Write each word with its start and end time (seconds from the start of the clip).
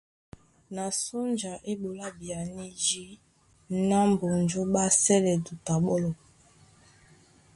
Na 0.75 0.85
sónja 1.03 1.53
é 1.71 1.73
ɓolá 1.81 2.07
byanédí 2.19 3.05
ná 3.89 3.97
Mbonjó 4.11 4.61
ɓá 4.73 4.83
sɛ́lɛ 5.01 5.33
duta 5.45 5.73
ɓɔ́lɔ. 5.83 6.11